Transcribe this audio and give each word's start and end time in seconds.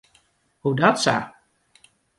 Hoedatsa? 0.63 1.15